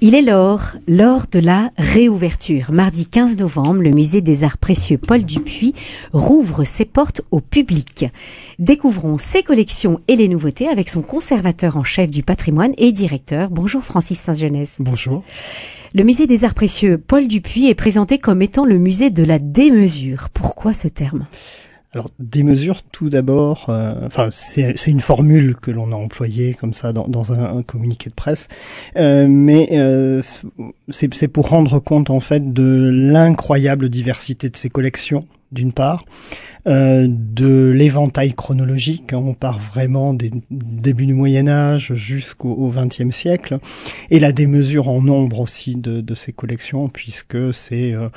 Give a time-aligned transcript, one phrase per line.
[0.00, 2.72] Il est l'or, l'or de la réouverture.
[2.72, 5.74] Mardi 15 novembre, le musée des arts précieux Paul Dupuis
[6.12, 8.06] rouvre ses portes au public.
[8.58, 13.50] Découvrons ses collections et les nouveautés avec son conservateur en chef du patrimoine et directeur.
[13.50, 14.76] Bonjour Francis Saint-Genès.
[14.80, 15.22] Bonjour.
[15.94, 19.38] Le musée des arts précieux Paul Dupuis est présenté comme étant le musée de la
[19.38, 20.28] démesure.
[20.30, 21.26] Pourquoi ce terme?
[21.94, 26.72] Alors des mesures, tout d'abord, euh, enfin c'est une formule que l'on a employée comme
[26.72, 28.48] ça dans, un, communiqué de presse,
[28.96, 30.22] euh, mais euh,
[30.88, 36.06] c'est pour rendre compte en fait de l'incroyable diversité de ces collections d'une part,
[36.66, 43.10] euh, de l'éventail chronologique, hein, on part vraiment des début du Moyen Âge jusqu'au XXe
[43.10, 43.58] siècle,
[44.10, 48.08] et la démesure en nombre aussi de, de ces collections, puisque c'est euh,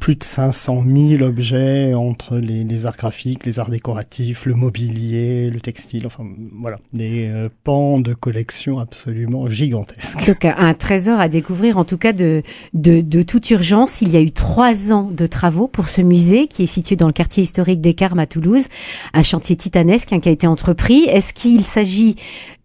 [0.00, 5.48] plus de 500 000 objets entre les, les, arts graphiques, les arts décoratifs, le mobilier,
[5.48, 6.24] le textile, enfin
[6.58, 10.26] voilà, des euh, pans de collections absolument gigantesques.
[10.26, 12.42] Donc un trésor à découvrir, en tout cas de,
[12.74, 14.02] de, de toute urgence.
[14.02, 17.06] Il y a eu trois ans de travaux pour ce musée qui est situé dans
[17.06, 18.66] le quartier historique des Carmes à Toulouse,
[19.12, 21.04] un chantier titanesque hein, qui a été entrepris.
[21.04, 22.16] Est-ce qu'il s'agit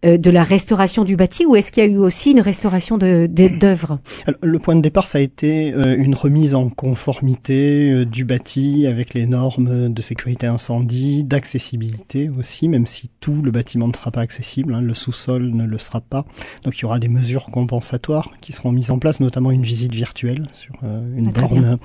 [0.04, 2.98] euh, de la restauration du bâti ou est-ce qu'il y a eu aussi une restauration
[2.98, 3.98] d'œuvres?
[4.42, 8.86] Le point de départ, ça a été euh, une remise en conformité euh, du bâti
[8.86, 14.12] avec les normes de sécurité incendie, d'accessibilité aussi, même si tout le bâtiment ne sera
[14.12, 16.24] pas accessible, hein, le sous-sol ne le sera pas.
[16.62, 19.92] Donc il y aura des mesures compensatoires qui seront mises en place, notamment une visite
[19.92, 20.74] virtuelle sur
[21.16, 21.78] une ah, borne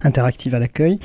[0.00, 0.98] interactive à l'accueil.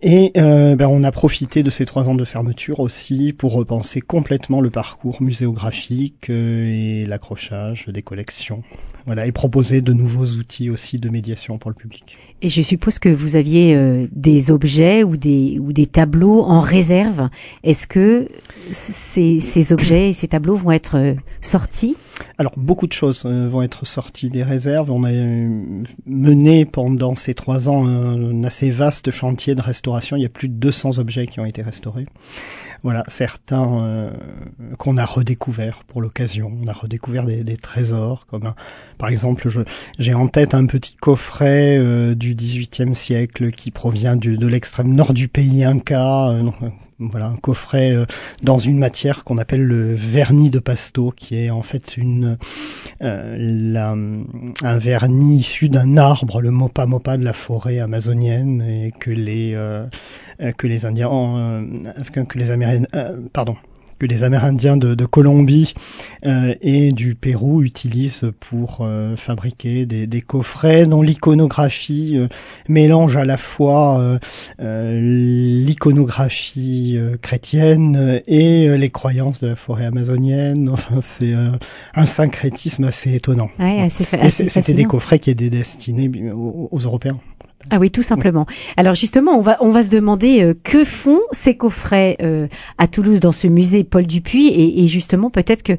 [0.00, 4.00] Et euh, ben, on a profité de ces trois ans de fermeture aussi pour repenser
[4.00, 8.62] complètement le parcours muséographique euh, et l'accrochage des collections.
[9.08, 12.18] Voilà, et proposer de nouveaux outils aussi de médiation pour le public.
[12.42, 16.60] Et je suppose que vous aviez euh, des objets ou des ou des tableaux en
[16.60, 17.30] réserve.
[17.64, 18.28] Est-ce que
[18.70, 21.96] ces, ces objets et ces tableaux vont être euh, sortis?
[22.36, 24.90] Alors beaucoup de choses euh, vont être sorties des réserves.
[24.90, 25.10] On a
[26.06, 30.16] mené pendant ces trois ans un, assez vaste chantier de restauration.
[30.18, 32.04] Il y a plus de 200 objets qui ont été restaurés.
[32.84, 34.12] Voilà, certains
[34.78, 36.52] qu'on a redécouverts pour l'occasion.
[36.62, 38.54] On a redécouvert des, des trésors, comme
[38.98, 39.48] par exemple,
[39.98, 41.78] j'ai en tête un petit coffret
[42.14, 46.30] du du XVIIIe siècle qui provient de l'extrême nord du pays Inca.
[46.30, 46.50] Euh,
[47.00, 48.06] voilà, un coffret euh,
[48.42, 52.38] dans une matière qu'on appelle le vernis de Pasto, qui est en fait une
[53.02, 54.24] euh,
[54.62, 59.56] un vernis issu d'un arbre, le mopa mopa de la forêt amazonienne, et que les
[60.56, 61.64] que les Indiens,
[62.12, 62.86] que les Américains,
[63.32, 63.56] pardon,
[63.98, 65.74] que les Amérindiens de, de Colombie
[66.24, 72.28] euh, et du Pérou utilisent pour euh, fabriquer des, des, coffrets dont l'iconographie euh,
[72.68, 74.18] mélange à la fois
[74.58, 80.70] l'iconographie chrétienne et les croyances de la forêt amazonienne.
[80.78, 81.34] Enfin, c'est
[81.94, 83.50] un syncrétisme assez étonnant.
[83.58, 87.18] Ouais, C'était des coffrets qui étaient destinés aux, aux Européens.
[87.70, 88.46] Ah oui, tout simplement.
[88.76, 92.46] Alors justement, on va on va se demander euh, que font ces coffrets euh,
[92.78, 94.48] à Toulouse dans ce musée Paul Dupuis?
[94.48, 95.74] Et, et justement peut-être que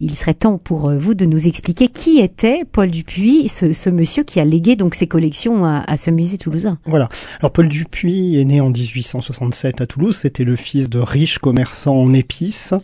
[0.00, 3.90] il serait temps pour euh, vous de nous expliquer qui était Paul Dupuis, ce, ce
[3.90, 6.78] monsieur qui a légué donc ses collections à, à, ce musée toulousain.
[6.86, 7.08] Voilà.
[7.40, 10.16] Alors Paul Dupuis est né en 1867 à Toulouse.
[10.16, 12.74] C'était le fils de riches commerçants en épices.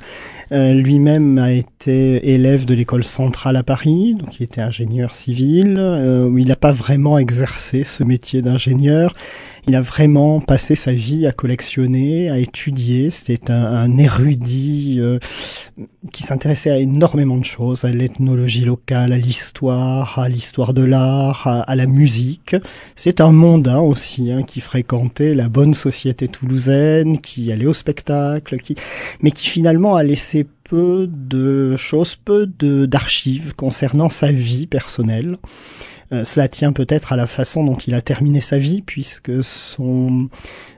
[0.50, 5.78] Lui-même a été élève de l'école centrale à Paris, donc il était ingénieur civil.
[5.78, 9.14] où il n'a pas vraiment exercé ce métier d'ingénieur.
[9.66, 13.10] Il a vraiment passé sa vie à collectionner, à étudier.
[13.10, 15.18] C'était un, érudit euh,
[16.12, 21.46] qui s'intéressait à énormément de choses, à l'ethnologie locale, à l'histoire, à l'histoire de l'art,
[21.46, 22.56] à, la musique.
[22.96, 28.56] C'est un mondain aussi hein, qui fréquentait la bonne société toulousaine, qui allait au spectacle,
[28.58, 28.76] qui...
[29.20, 35.36] mais qui finalement a laissé peu de choses, peu d'archives concernant sa vie personnelle.
[36.12, 40.28] Euh, cela tient peut-être à la façon dont il a terminé sa vie, puisque son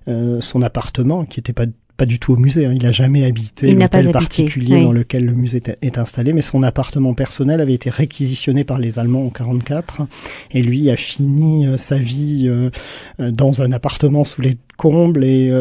[0.08, 1.66] euh, son appartement, qui n'était pas
[1.98, 2.64] pas du tout au musée.
[2.64, 2.72] Hein.
[2.74, 7.12] Il n'a jamais habité l'hôtel particulier dans lequel le musée est installé, mais son appartement
[7.12, 10.06] personnel avait été réquisitionné par les Allemands en 44,
[10.52, 12.50] et lui a fini euh, sa vie
[13.18, 15.22] dans un appartement sous les combles.
[15.22, 15.52] Et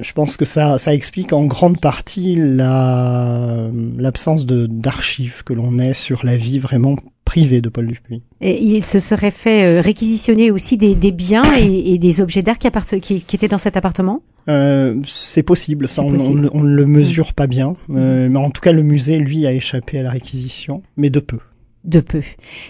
[0.00, 3.68] je pense que ça, ça explique en grande partie la
[3.98, 6.96] l'absence de d'archives que l'on ait sur la vie vraiment
[7.28, 8.22] privé de Paul Dupuis.
[8.40, 12.56] Et il se serait fait euh, réquisitionner aussi des, des biens et, des objets d'art
[12.56, 12.70] qui,
[13.00, 14.22] qui, qui, étaient dans cet appartement?
[14.48, 17.74] Euh, C'est possible, ça on, ne le mesure pas bien.
[17.90, 21.20] Euh, mais en tout cas, le musée, lui, a échappé à la réquisition, mais de
[21.20, 21.38] peu
[21.84, 22.22] de peu.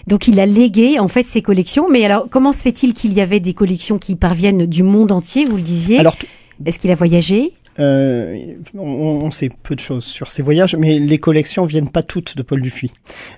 [0.07, 1.89] Donc il a légué en fait ses collections.
[1.89, 5.43] Mais alors comment se fait-il qu'il y avait des collections qui parviennent du monde entier,
[5.43, 5.99] vous le disiez?
[5.99, 6.15] Alors
[6.65, 7.53] est-ce qu'il a voyagé?
[7.79, 12.03] Euh, on, on, sait peu de choses sur ses voyages, mais les collections viennent pas
[12.03, 12.91] toutes de Paul Dupuis,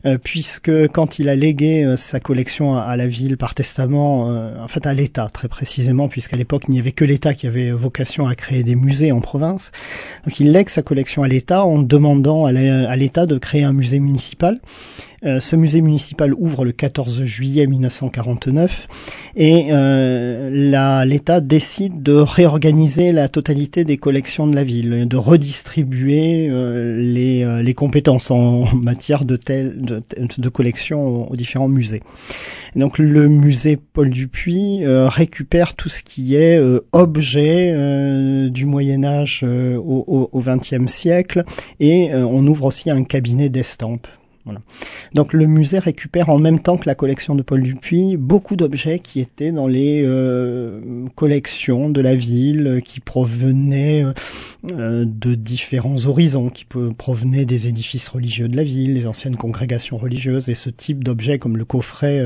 [0.06, 4.28] euh, puisque quand il a légué euh, sa collection à, la ville par testament,
[4.62, 7.72] en fait à l'État très précisément, puisqu'à l'époque il n'y avait que l'État qui avait
[7.72, 9.72] vocation à créer des musées en province,
[10.26, 14.00] donc il lègue sa collection à l'État en demandant à l'État de créer un musée
[14.00, 14.60] municipal.
[15.24, 18.88] Euh, ce musée municipal ouvre le 14 juillet 1949
[19.36, 26.48] et euh, l'État décide de réorganiser la totalité des collections de la ville, de redistribuer
[26.50, 30.02] euh, les, euh, les, compétences en matière de, tel, de,
[30.38, 32.02] de collection aux, différents musées.
[32.76, 40.42] donc le musée Paul Dupuis récupère tout ce qui est objet du Moyen Âge au
[40.44, 41.44] XXe siècle
[41.80, 44.08] et on ouvre aussi un cabinet d'estampes
[44.46, 44.62] voilà.
[45.14, 49.00] Donc le musée récupère en même temps que la collection de Paul Dupuis beaucoup d'objets
[49.00, 54.06] qui étaient dans les euh, collections de la ville, qui provenaient
[54.72, 56.66] euh, de différents horizons, qui
[56.98, 61.40] provenaient des édifices religieux de la ville, les anciennes congrégations religieuses, et ce type d'objets
[61.40, 62.20] comme le coffret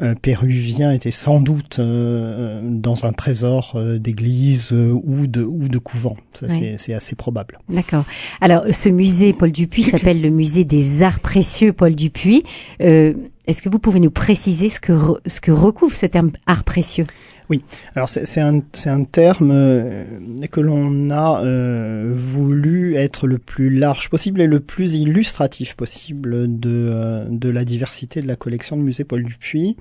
[0.00, 6.16] euh, péruvien était sans doute dans un trésor d'église ou de ou de couvent.
[6.34, 7.58] Ça c'est assez probable.
[7.68, 8.04] D'accord.
[8.40, 12.42] Alors ce musée Paul Dupuis s'appelle le musée des arts précieux Paul Dupuis.
[12.82, 13.14] Euh,
[13.46, 14.92] est-ce que vous pouvez nous préciser ce que,
[15.24, 17.06] ce que recouvre ce terme art précieux?
[17.50, 17.62] Oui,
[17.94, 20.04] alors c'est un, un terme euh,
[20.50, 26.58] que l'on a euh, voulu être le plus large possible et le plus illustratif possible
[26.60, 29.76] de, euh, de la diversité de la collection de musée Paul Dupuis.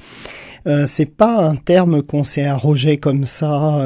[0.65, 3.77] Euh, c'est pas un terme qu'on s'est arrogé comme ça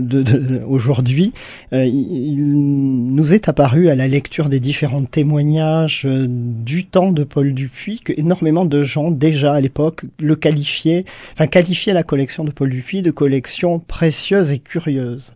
[0.00, 1.32] de, aujourd'hui.
[1.72, 8.00] il, nous est apparu à la lecture des différents témoignages du temps de Paul Dupuis
[8.00, 12.70] que énormément de gens déjà à l'époque le qualifiaient, enfin qualifiaient la collection de Paul
[12.70, 15.34] Dupuis de collections précieuses et curieuses.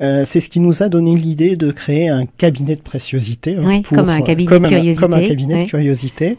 [0.00, 3.56] Euh, c'est ce qui nous a donné l'idée de créer un cabinet de préciosité.
[3.56, 5.00] Hein, comme un cabinet de curiosité.
[5.00, 6.38] Comme un cabinet de curiosité.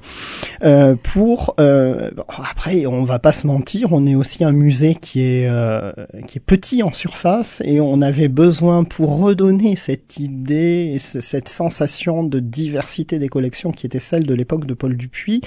[0.63, 5.21] Euh, pour euh, après, on va pas se mentir, on est aussi un musée qui
[5.21, 5.91] est euh,
[6.27, 12.23] qui est petit en surface et on avait besoin pour redonner cette idée, cette sensation
[12.23, 15.41] de diversité des collections qui était celle de l'époque de Paul Dupuis,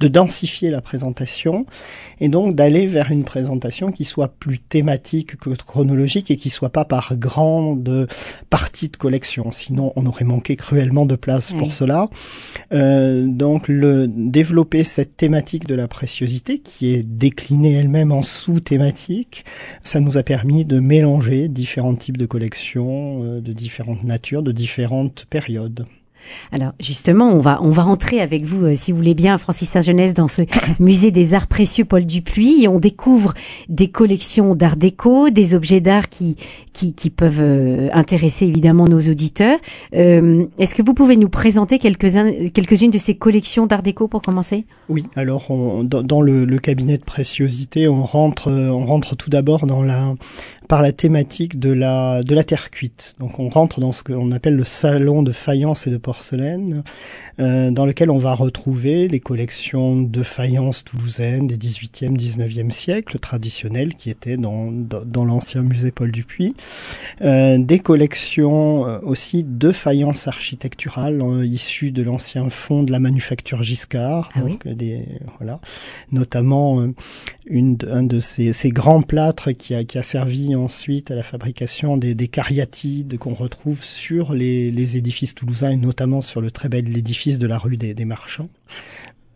[0.00, 1.66] de densifier la présentation
[2.20, 6.70] et donc d'aller vers une présentation qui soit plus thématique que chronologique et qui soit
[6.70, 8.08] pas par grande
[8.48, 9.52] partie de collection.
[9.52, 12.08] Sinon, on aurait manqué cruellement de place pour cela.
[12.72, 19.44] Euh, donc, le développer cette thématique de la préciosité qui est déclinée elle-même en sous-thématique,
[19.80, 24.52] ça nous a permis de mélanger différents types de collections, euh, de différentes natures, de
[24.52, 25.86] différentes périodes.
[26.52, 29.68] Alors justement, on va on va rentrer avec vous, euh, si vous voulez bien, Francis
[29.68, 30.42] Saint-Genès, dans ce
[30.80, 33.34] musée des arts précieux Paul Dupuis, et on découvre
[33.68, 36.36] des collections d'art déco, des objets d'art qui,
[36.72, 39.58] qui, qui peuvent euh, intéresser évidemment nos auditeurs.
[39.94, 42.00] Euh, Est-ce que vous pouvez nous présenter quelques
[42.52, 44.64] quelques-unes de ces collections d'art déco pour commencer?
[44.88, 45.04] Oui.
[45.16, 49.66] Alors on, dans, dans le, le, cabinet de préciosité, on rentre on rentre tout d'abord
[49.66, 50.14] dans la
[50.70, 53.16] par la thématique de la, de la terre cuite.
[53.18, 56.84] Donc on rentre dans ce qu'on appelle le salon de faïence et de porcelaine,
[57.40, 63.18] euh, dans lequel on va retrouver les collections de faïence toulousaine des 18e, 19e siècles
[63.18, 66.54] traditionnelles qui étaient dans, dans, l'ancien musée Paul Dupuis,
[67.20, 73.00] euh, des collections euh, aussi de faïence architecturale euh, issues de l'ancien fonds de la
[73.00, 75.04] manufacture Giscard, ah donc des,
[75.38, 75.58] voilà,
[76.12, 76.94] notamment euh,
[77.50, 81.22] une, un de ces, ces grands plâtres qui a, qui a servi ensuite à la
[81.22, 86.50] fabrication des, des cariatides qu'on retrouve sur les, les, édifices toulousains et notamment sur le
[86.50, 88.48] très bel édifice de la rue des, des Marchands.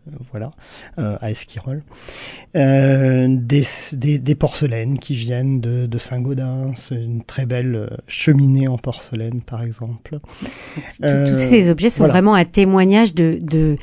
[0.07, 0.51] Euh, voilà,
[0.99, 1.81] euh, à Esquirol.
[2.55, 8.77] Euh, des, des, des, porcelaines qui viennent de, de Saint-Gaudens, une très belle cheminée en
[8.77, 10.19] porcelaine, par exemple.
[11.01, 13.77] Tous ces objets sont vraiment un témoignage de, de,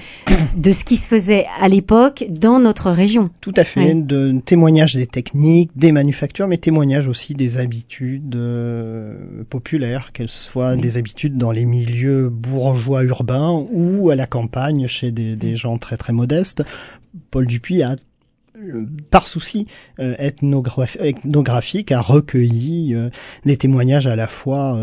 [0.57, 3.31] de ce qui se faisait à l'époque dans notre région.
[3.41, 8.39] Tout à fait, de témoignage des techniques, des manufactures, mais témoignage aussi des habitudes
[9.51, 15.11] populaires, qu'elles soient des habitudes dans les milieux bourgeois urbains ou à la campagne chez
[15.11, 16.63] des, des gens très très modeste,
[17.31, 17.97] Paul Dupuis a
[18.59, 19.67] euh, par souci
[19.99, 23.09] euh, ethnographique, a recueilli euh,
[23.47, 24.79] des témoignages à la fois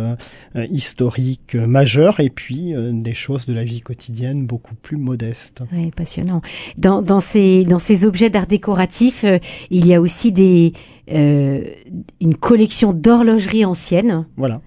[0.56, 5.64] historiques majeurs et puis des choses de la vie quotidienne beaucoup plus modestes.
[5.72, 6.42] Oui, passionnant.
[6.78, 9.26] Dans, dans, ces, dans ces objets d'art décoratif,
[9.70, 10.74] il y a aussi des,
[11.08, 14.26] une collection d'horlogerie ancienne.
[14.38, 14.62] Voilà.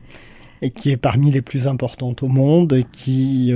[0.61, 3.53] Et qui est parmi les plus importantes au monde, qui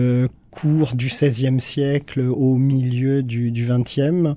[0.57, 4.37] parcours du XVIe siècle au milieu du, XXe,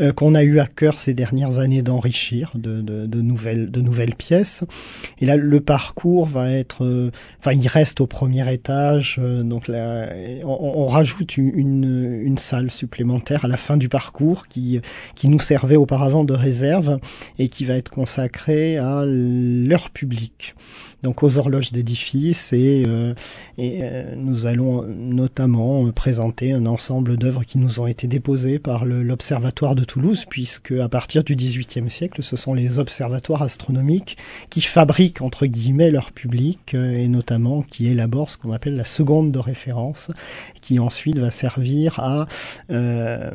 [0.00, 3.80] euh, qu'on a eu à cœur ces dernières années d'enrichir de, de, de, nouvelles, de
[3.80, 4.64] nouvelles pièces.
[5.20, 9.68] Et là, le parcours va être, euh, enfin, il reste au premier étage, euh, donc
[9.68, 10.08] là,
[10.42, 14.80] on, on, rajoute une, une, une, salle supplémentaire à la fin du parcours qui,
[15.14, 16.98] qui nous servait auparavant de réserve
[17.38, 20.56] et qui va être consacrée à l'heure publique
[21.02, 23.14] donc aux horloges d'édifice et, euh,
[23.58, 25.51] et euh, nous allons notamment
[25.94, 30.88] présenter un ensemble d'œuvres qui nous ont été déposées par l'Observatoire de Toulouse puisque à
[30.88, 34.16] partir du XVIIIe siècle ce sont les observatoires astronomiques
[34.50, 38.84] qui fabriquent entre guillemets leur public euh, et notamment qui élaborent ce qu'on appelle la
[38.84, 40.10] seconde de référence
[40.60, 42.26] qui ensuite va servir à
[42.70, 43.30] euh,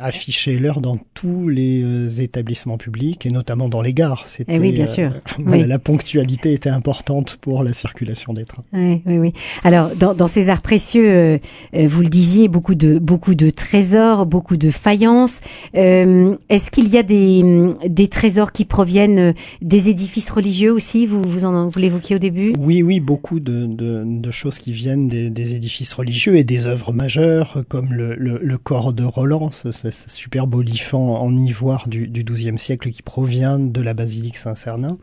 [0.00, 4.26] afficher l'heure dans tous les établissements publics et notamment dans les gares.
[4.26, 5.12] C'était, eh oui, bien sûr.
[5.38, 5.66] oui.
[5.66, 8.62] La ponctualité était importante importante pour la circulation des trains.
[8.74, 9.32] Oui, oui, oui.
[9.62, 11.38] Alors, dans, dans ces arts précieux, euh,
[11.84, 15.40] euh, vous le disiez, beaucoup de beaucoup de trésors, beaucoup de faïences.
[15.74, 17.42] Euh, Est-ce qu'il y a des,
[17.86, 21.06] des trésors qui proviennent des édifices religieux aussi?
[21.06, 22.52] Vous vous en vous l'évoquiez au début?
[22.58, 27.62] Oui, oui, beaucoup de, de, choses qui viennent des, édifices religieux et des œuvres majeures,
[27.68, 29.70] comme le, le, corps de Roland, ce,
[30.08, 34.98] superbe olifant en ivoire du, du XIIe siècle qui provient de la basilique Saint-Cernin.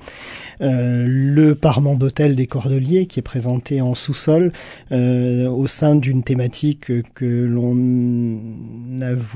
[0.61, 4.51] Euh, le parement d'hôtel des Cordeliers qui est présenté en sous-sol
[4.91, 8.39] au sein d'une thématique que l'on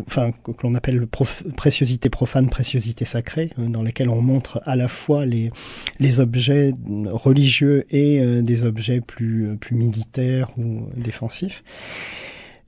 [0.07, 4.87] enfin que l'on appelle préciosité profane, préciosité sacrée, euh, dans laquelle on montre à la
[4.87, 6.73] fois les objets
[7.07, 11.63] religieux et euh, des objets plus plus militaires ou défensifs.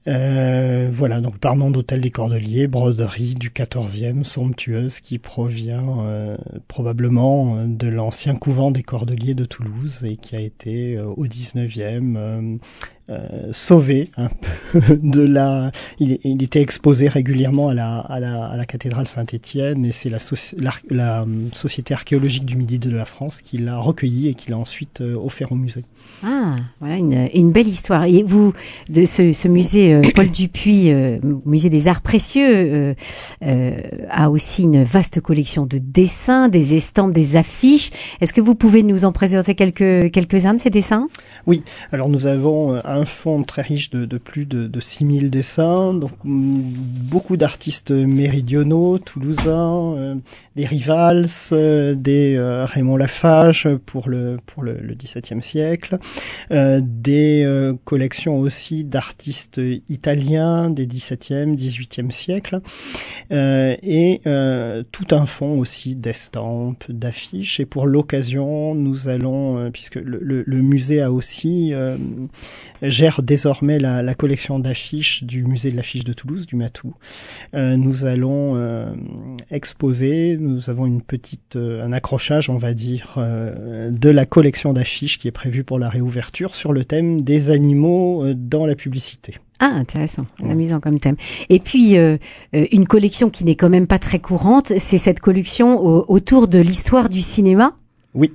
[0.08, 7.66] Euh, voilà, donc parlement d'hôtel des Cordeliers, broderie du 14e, somptueuse, qui provient euh, probablement
[7.66, 12.58] de l'ancien couvent des Cordeliers de Toulouse et qui a été euh, au 19e
[13.10, 14.28] euh, sauvé un
[14.72, 15.72] peu de la.
[15.98, 20.10] Il, il, était exposé régulièrement à la, à la, à la cathédrale Saint-Étienne et c'est
[20.10, 20.18] la,
[20.58, 21.24] la, la, euh,
[21.54, 25.16] Société archéologique du Midi de la France qui l'a recueilli et qui l'a ensuite euh,
[25.16, 25.84] offert au musée.
[26.22, 28.04] Ah, voilà une, une, belle histoire.
[28.04, 28.52] Et vous,
[28.90, 30.92] de ce, ce musée Paul Dupuis,
[31.46, 32.94] musée des arts précieux,
[33.40, 37.90] a aussi une vaste collection de dessins, des estampes, des affiches.
[38.20, 41.08] Est-ce que vous pouvez nous en présenter quelques quelques-uns de ces dessins?
[41.46, 41.62] Oui.
[41.92, 46.12] Alors nous avons un un fond très riche de, plus de, de 6000 dessins, donc
[46.24, 46.60] mm,
[47.10, 50.14] beaucoup d'artistes méridionaux, toulousains, euh,
[50.58, 55.98] des Rivals, euh, des euh, Raymond Lafage pour le pour le, XVIIe siècle,
[56.50, 62.60] des collections aussi d'artistes italiens des XVIIe, XVIIIe siècle,
[63.30, 64.20] et
[64.90, 67.60] tout un fond aussi d'estampes, d'affiches.
[67.60, 71.72] Et pour l'occasion, nous allons, puisque le, musée a aussi
[72.82, 76.94] gère désormais la, collection d'affiches du musée de l'affiche de Toulouse, du Matou.
[77.54, 78.92] Euh, nous allons euh,
[79.50, 84.72] exposer, nous avons une petite, euh, un accrochage, on va dire, euh, de la collection
[84.72, 88.74] d'affiches qui est prévue pour la réouverture sur le thème des animaux euh, dans la
[88.74, 89.36] publicité.
[89.60, 91.16] Ah, intéressant, amusant comme thème.
[91.48, 91.96] Et puis,
[92.52, 97.08] une collection qui n'est quand même pas très courante, c'est cette collection autour de l'histoire
[97.08, 97.74] du cinéma.
[98.14, 98.30] Oui.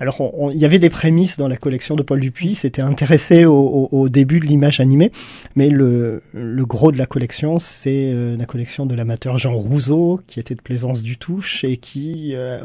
[0.00, 0.16] Alors,
[0.52, 4.08] il y avait des prémices dans la collection de Paul Dupuis, c'était intéressé au, au,
[4.08, 5.10] début de l'image animée,
[5.56, 10.20] mais le, le, gros de la collection, c'est euh, la collection de l'amateur Jean Rousseau,
[10.28, 12.60] qui était de Plaisance du Touche et qui, euh,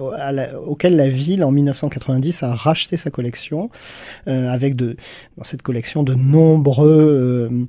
[0.65, 3.71] auquel la ville en 1990 a racheté sa collection,
[4.27, 4.95] euh, avec de,
[5.37, 7.67] dans cette collection de nombreux,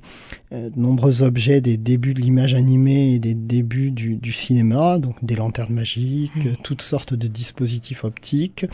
[0.51, 5.15] de nombreux objets des débuts de l'image animée et des débuts du, du cinéma, donc
[5.23, 6.57] des lanternes magiques, mmh.
[6.63, 8.65] toutes sortes de dispositifs optiques,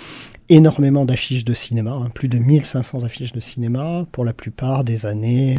[0.49, 5.05] énormément d'affiches de cinéma, hein, plus de 1500 affiches de cinéma, pour la plupart des
[5.05, 5.57] années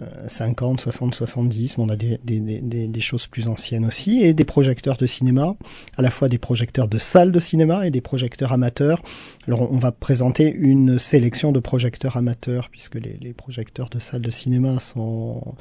[0.00, 4.22] euh, 50, 60, 70, mais on a des, des, des, des, choses plus anciennes aussi,
[4.22, 5.54] et des projecteurs de cinéma,
[5.96, 9.02] à la fois des projecteurs de salles de cinéma et des projecteurs amateurs.
[9.46, 14.22] Alors on va présenter une sélection de projecteurs amateurs, puisque les, les projecteurs de salles
[14.22, 15.54] de cinéma sont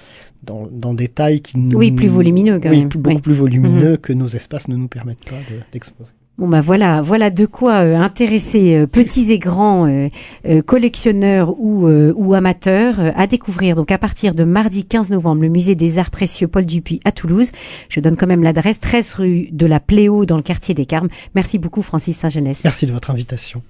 [0.44, 1.58] dans, dans des tailles qui...
[1.58, 2.90] Nous, oui, plus volumineux quand oui, même.
[2.90, 3.22] Beaucoup oui.
[3.22, 3.98] plus volumineux mmh.
[3.98, 5.38] que nos espaces ne nous permettent pas
[5.72, 6.14] d'exposer.
[6.38, 12.34] Bon bah voilà, voilà de quoi euh, intéresser euh, petits et grands euh, collectionneurs ou,
[12.36, 13.76] amateurs à découvrir.
[13.76, 17.12] Donc à partir de mardi 15 novembre, le musée des Arts Précieux Paul Dupuis à
[17.12, 17.52] Toulouse.
[17.90, 21.10] Je donne quand même l'adresse 13 rue de la Pléau dans le quartier des Carmes.
[21.34, 22.64] Merci beaucoup Francis Saint-Genès.
[22.64, 23.64] Merci de votre invitation.